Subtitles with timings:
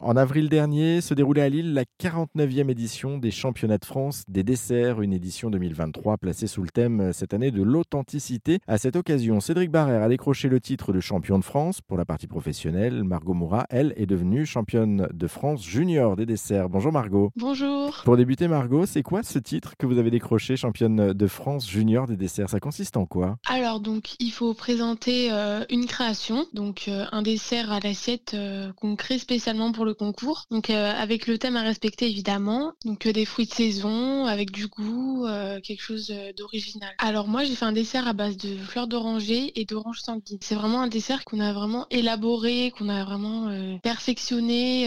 [0.00, 4.44] En avril dernier se déroulait à Lille la 49e édition des Championnats de France des
[4.44, 8.60] desserts, une édition 2023 placée sous le thème euh, cette année de l'authenticité.
[8.68, 12.04] À cette occasion, Cédric Barrère a décroché le titre de champion de France pour la
[12.04, 13.02] partie professionnelle.
[13.02, 16.68] Margot Moura, elle, est devenue championne de France junior des desserts.
[16.68, 17.32] Bonjour Margot.
[17.34, 18.00] Bonjour.
[18.04, 22.06] Pour débuter Margot, c'est quoi ce titre que vous avez décroché championne de France junior
[22.06, 22.50] des desserts?
[22.50, 23.36] Ça consiste en quoi?
[23.48, 28.36] Alors donc il faut présenter euh, une création, donc euh, un dessert à l'assiette
[28.76, 30.44] qu'on crée spécialement pour le concours.
[30.50, 32.72] Donc euh, avec le thème à respecter évidemment.
[32.84, 36.90] Donc euh, des fruits de saison avec du goût, euh, quelque chose d'original.
[36.98, 40.38] Alors moi j'ai fait un dessert à base de fleurs d'oranger et d'orange sanguine.
[40.40, 43.48] C'est vraiment un dessert qu'on a vraiment élaboré, qu'on a vraiment
[43.82, 44.86] perfectionné,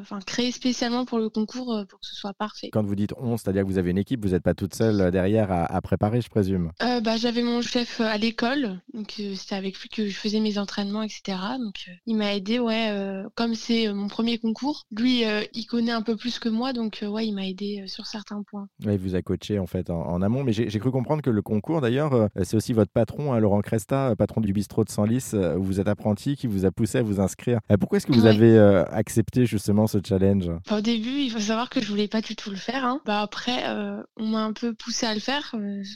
[0.00, 2.70] enfin créé spécialement pour le concours pour que ce soit parfait.
[2.72, 5.10] Quand vous dites on, c'est-à-dire que vous avez une équipe, vous n'êtes pas toute seule
[5.10, 6.72] derrière à, préparer, je présume.
[6.80, 11.02] bah j'avais mon chef à l'école, donc c'était avec lui que je faisais mes entraînements,
[11.02, 11.38] etc.
[11.58, 14.86] Donc il m'a aidé, ouais, comme c'est mon premier concours.
[14.90, 17.82] Lui, euh, il connaît un peu plus que moi, donc euh, ouais, il m'a aidé
[17.82, 18.68] euh, sur certains points.
[18.80, 21.80] il vous a coaché en fait en, amont, mais j'ai cru comprendre que le concours,
[21.80, 25.32] d'ailleurs, c'est aussi votre patron, hein, Laurent Cresta, patron du bistrot de Senlis.
[25.56, 27.60] vous êtes apprenti, qui vous a poussé à vous inscrire.
[27.78, 28.58] pourquoi est-ce que vous avez
[28.90, 30.50] accepté justement ce challenge?
[30.70, 32.84] Au début, il faut savoir que je voulais pas du tout le faire.
[32.84, 33.00] Hein.
[33.06, 33.64] Bah, après,
[34.16, 35.54] on m'a un peu poussé à le faire,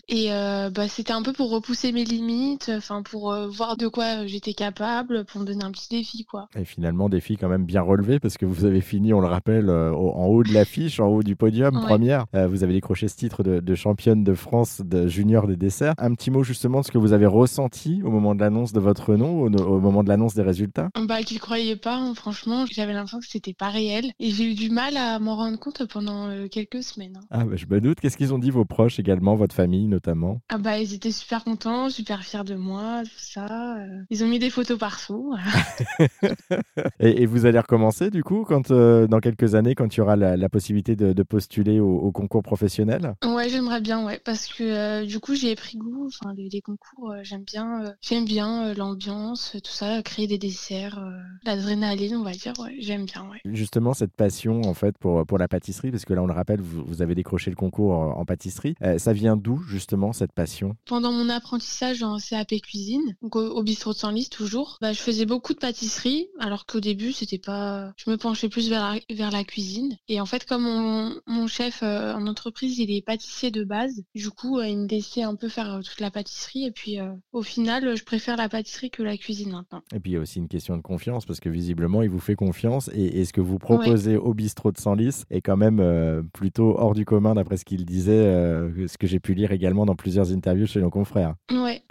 [0.09, 4.55] et bah, c'était un peu pour repousser mes limites, enfin pour voir de quoi j'étais
[4.55, 6.49] capable, pour me donner un petit défi, quoi.
[6.57, 9.69] Et finalement, défi quand même bien relevé parce que vous avez fini, on le rappelle,
[9.69, 12.27] euh, en haut de l'affiche, en haut du podium, première.
[12.35, 15.95] Euh, vous avez décroché ce titre de, championne de France de junior des desserts.
[15.99, 18.81] Un petit mot justement de ce que vous avez ressenti au moment de l'annonce de
[18.81, 22.15] votre nom, au, moment de l'annonce des résultats Bah, ne croyais pas, hein.
[22.15, 22.65] franchement.
[22.71, 24.13] J'avais l'impression que c'était pas réel.
[24.19, 27.17] Et j'ai eu du mal à m'en rendre compte pendant euh, quelques semaines.
[27.17, 27.27] Hein.
[27.31, 28.01] Ah, bah, je me doute.
[28.01, 30.41] Qu'est-ce qu'ils ont dit vos proches également, votre famille notamment?
[30.49, 33.77] Ah, bah, ils étaient super contents, super fiers de moi, tout ça.
[34.11, 35.35] Ils ont mis des photos partout.
[37.01, 40.01] et, et, vous allez recommencer du coup quand euh, dans quelques années, quand il y
[40.01, 43.15] aura la, possibilité de, postuler au, concours professionnel?
[43.25, 46.07] Ouais, j'aimerais bien, ouais, parce que euh, du coup, j'ai pris goût.
[46.07, 51.01] Enfin, les, concours, euh, j'aime bien, j'aime bien l'ambiance, tout ça, créer des desserts,
[51.45, 53.41] l'adrénaline, on va dire, ouais, j'aime bien, ouais.
[53.45, 56.61] Justement, cette passion, en fait, pour, pour la pâtisserie, parce que là, on le rappelle,
[56.61, 58.75] vous, avez décroché le concours en, pâtisserie.
[58.99, 60.77] ça vient d'où, justement, cette passion?
[60.87, 65.27] Pendant mon apprentissage en CAP cuisine, donc au, bistrot de Senlis, toujours, bah, je faisais
[65.27, 67.93] beaucoup de pâtisserie, alors qu'au début, c'était pas.
[67.97, 69.97] Je me penchais plus vers vers la cuisine.
[70.09, 70.65] Et en fait, comme
[71.27, 74.89] mon, chef euh, en entreprise, il est pâtissier de base, du coup, euh, il me
[74.89, 76.65] laissait un peu faire euh, toute la pâtisserie.
[76.65, 76.99] Et puis,
[77.33, 79.83] au final, je préfère la pâtisserie que la cuisine maintenant.
[79.95, 82.19] Et puis, il y a aussi une question de confiance, parce que visiblement, il vous
[82.19, 82.91] fait confiance.
[82.95, 87.05] Et, ce que vous proposez au bistrot de Senlis est quand même plutôt hors du
[87.05, 90.81] commun, d'après ce qu'il disait, ce que j'ai pu lire également dans plusieurs interviews chez
[90.81, 91.35] nos confrères.
[91.51, 91.83] Ouais.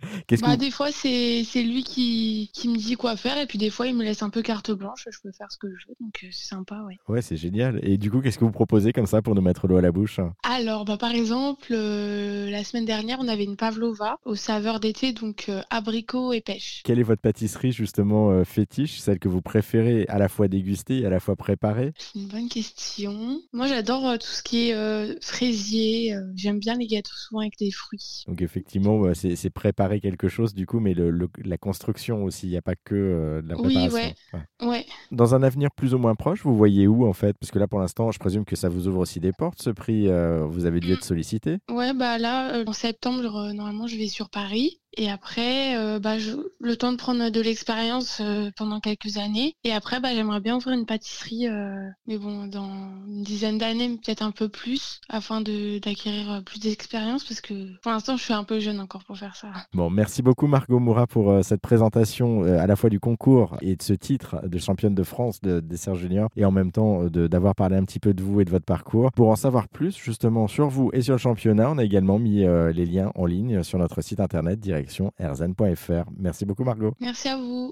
[0.41, 3.87] Bah, Des fois, c'est lui qui, qui, me dit quoi faire, et puis des fois,
[3.87, 5.07] il me laisse un peu carte blanche.
[5.09, 6.97] Je peux faire ce que je veux, donc c'est sympa, ouais.
[7.07, 7.79] Ouais, c'est génial.
[7.83, 9.91] Et du coup, qu'est-ce que vous proposez comme ça pour nous mettre l'eau à la
[9.91, 10.19] bouche?
[10.43, 15.13] Alors, bah, par exemple, euh, la semaine dernière, on avait une pavlova aux saveurs d'été,
[15.13, 16.81] donc euh, abricot et pêche.
[16.83, 20.99] Quelle est votre pâtisserie justement euh, fétiche, celle que vous préférez à la fois déguster
[20.99, 21.93] et à la fois préparer?
[21.97, 23.41] C'est une bonne question.
[23.51, 26.15] Moi, j'adore tout ce qui est fraisier.
[26.35, 28.23] J'aime bien les gâteaux souvent avec des fruits.
[28.27, 32.47] Donc effectivement, c'est préparer quelque chose du coup, mais le, la construction aussi.
[32.47, 33.97] Il n'y a pas que de la préparation.
[33.97, 34.67] Oui, ouais.
[34.67, 34.85] ouais.
[35.11, 37.35] Dans un avenir plus ou moins proche, vous voyez où en fait?
[37.39, 39.69] Parce que là, pour l'instant, je présume que ça vous ouvre aussi des portes, ce
[39.69, 40.07] prix.
[40.07, 40.93] Euh, vous avez dû mm.
[40.93, 44.79] être sollicité Ouais, bah là, euh, en septembre, euh, normalement, je vais sur Paris.
[44.95, 46.15] Et après, euh, bah,
[46.59, 49.55] le temps de prendre de l'expérience euh, pendant quelques années.
[49.63, 52.69] Et après, bah, j'aimerais bien ouvrir une pâtisserie, euh, mais bon, dans
[53.07, 58.17] une dizaine d'années, peut-être un peu plus, afin d'acquérir plus d'expérience, parce que pour l'instant,
[58.17, 59.47] je suis un peu jeune encore pour faire ça.
[59.73, 63.81] Bon, merci beaucoup Margot Moura pour cette présentation à la fois du concours et de
[63.81, 67.77] ce titre de championne de France de dessert junior, et en même temps d'avoir parlé
[67.77, 69.11] un petit peu de vous et de votre parcours.
[69.11, 72.43] Pour en savoir plus justement sur vous et sur le championnat, on a également mis
[72.73, 74.82] les liens en ligne sur notre site internet direct
[76.17, 76.93] Merci beaucoup Margot.
[76.99, 77.71] Merci à vous.